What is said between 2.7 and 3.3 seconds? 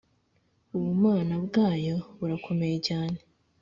cyane